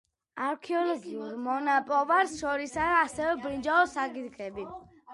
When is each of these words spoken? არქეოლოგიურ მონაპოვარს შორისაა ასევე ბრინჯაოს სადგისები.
არქეოლოგიურ 0.45 1.35
მონაპოვარს 1.49 2.35
შორისაა 2.41 2.99
ასევე 3.05 3.39
ბრინჯაოს 3.47 3.99
სადგისები. 4.01 4.71